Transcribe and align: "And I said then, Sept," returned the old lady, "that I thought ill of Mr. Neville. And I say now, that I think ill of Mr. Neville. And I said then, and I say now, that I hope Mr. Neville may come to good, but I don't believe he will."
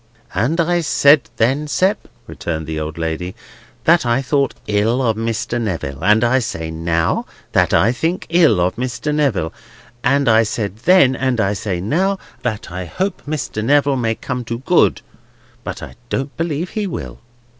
"And 0.33 0.59
I 0.59 0.81
said 0.81 1.29
then, 1.37 1.67
Sept," 1.67 2.05
returned 2.25 2.65
the 2.65 2.79
old 2.79 2.97
lady, 2.97 3.35
"that 3.83 4.03
I 4.03 4.19
thought 4.23 4.55
ill 4.65 4.99
of 4.99 5.15
Mr. 5.15 5.61
Neville. 5.61 6.03
And 6.03 6.23
I 6.23 6.39
say 6.39 6.71
now, 6.71 7.27
that 7.51 7.71
I 7.71 7.91
think 7.91 8.25
ill 8.29 8.59
of 8.59 8.77
Mr. 8.77 9.13
Neville. 9.13 9.53
And 10.03 10.27
I 10.27 10.41
said 10.41 10.77
then, 10.85 11.15
and 11.15 11.39
I 11.39 11.53
say 11.53 11.79
now, 11.79 12.17
that 12.41 12.71
I 12.71 12.85
hope 12.85 13.21
Mr. 13.27 13.63
Neville 13.63 13.95
may 13.95 14.15
come 14.15 14.43
to 14.45 14.57
good, 14.65 15.01
but 15.63 15.83
I 15.83 15.93
don't 16.09 16.35
believe 16.35 16.71
he 16.71 16.87
will." 16.87 17.19